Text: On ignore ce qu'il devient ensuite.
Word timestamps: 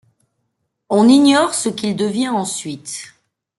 On 0.89 1.07
ignore 1.07 1.53
ce 1.53 1.69
qu'il 1.69 1.95
devient 1.95 2.29
ensuite. 2.29 3.03